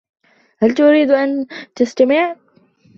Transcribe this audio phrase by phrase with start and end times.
[0.59, 1.45] هل تريد أن
[1.75, 2.35] تستمع؟